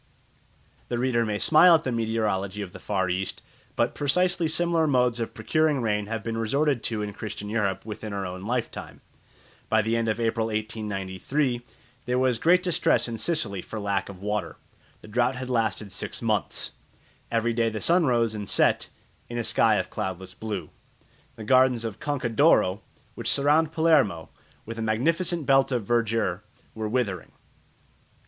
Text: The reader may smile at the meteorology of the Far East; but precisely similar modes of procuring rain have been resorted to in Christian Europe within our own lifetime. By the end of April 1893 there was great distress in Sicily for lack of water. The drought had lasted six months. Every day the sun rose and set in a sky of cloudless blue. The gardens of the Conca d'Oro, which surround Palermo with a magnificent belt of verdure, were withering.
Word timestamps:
The 0.87 0.97
reader 0.97 1.23
may 1.27 1.37
smile 1.37 1.75
at 1.75 1.83
the 1.83 1.91
meteorology 1.91 2.63
of 2.63 2.71
the 2.73 2.79
Far 2.79 3.07
East; 3.07 3.43
but 3.75 3.93
precisely 3.93 4.47
similar 4.47 4.87
modes 4.87 5.19
of 5.19 5.35
procuring 5.35 5.79
rain 5.79 6.07
have 6.07 6.23
been 6.23 6.39
resorted 6.39 6.81
to 6.85 7.03
in 7.03 7.13
Christian 7.13 7.49
Europe 7.51 7.85
within 7.85 8.11
our 8.11 8.25
own 8.25 8.41
lifetime. 8.41 9.01
By 9.69 9.83
the 9.83 9.95
end 9.95 10.07
of 10.09 10.19
April 10.19 10.47
1893 10.47 11.61
there 12.05 12.17
was 12.17 12.39
great 12.39 12.63
distress 12.63 13.07
in 13.07 13.19
Sicily 13.19 13.61
for 13.61 13.79
lack 13.79 14.09
of 14.09 14.23
water. 14.23 14.57
The 15.01 15.07
drought 15.07 15.35
had 15.35 15.51
lasted 15.51 15.91
six 15.91 16.19
months. 16.19 16.71
Every 17.29 17.53
day 17.53 17.69
the 17.69 17.79
sun 17.79 18.07
rose 18.07 18.33
and 18.33 18.49
set 18.49 18.89
in 19.29 19.37
a 19.37 19.43
sky 19.43 19.75
of 19.75 19.91
cloudless 19.91 20.33
blue. 20.33 20.71
The 21.35 21.43
gardens 21.43 21.85
of 21.85 21.99
the 21.99 22.03
Conca 22.03 22.29
d'Oro, 22.29 22.81
which 23.13 23.29
surround 23.29 23.71
Palermo 23.71 24.29
with 24.65 24.79
a 24.79 24.81
magnificent 24.81 25.45
belt 25.45 25.71
of 25.71 25.85
verdure, 25.85 26.41
were 26.73 26.89
withering. 26.89 27.31